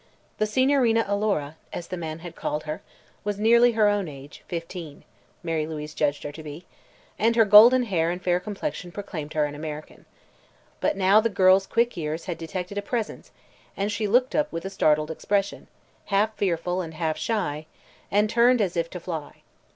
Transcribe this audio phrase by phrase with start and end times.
[0.39, 2.81] The Signorina Alora, as the man had called her,
[3.23, 5.03] was nearly her own age fifteen,
[5.43, 6.65] Mary Louise judged her to be
[7.19, 10.05] and her golden hair and fair complexion proclaimed her an American.
[10.79, 13.29] But now the girl's quick ears had detected presence,
[13.77, 15.67] and she looked up with a startled expression,
[16.05, 17.67] half fearful and half shy,
[18.09, 19.43] and turned as if to fly.